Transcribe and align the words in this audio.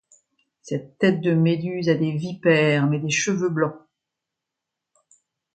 Cette 0.63 0.97
tête 0.97 1.21
de 1.21 1.35
Méduse 1.35 1.87
a 1.87 1.93
des 1.93 2.13
vipères, 2.17 2.87
mais 2.87 2.97
des 2.97 3.11
cheveux 3.11 3.49
blancs. 3.49 3.83